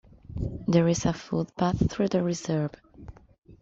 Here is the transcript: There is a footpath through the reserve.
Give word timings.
There 0.67 0.87
is 0.87 1.05
a 1.05 1.13
footpath 1.13 1.91
through 1.91 2.07
the 2.07 2.23
reserve. 2.23 2.71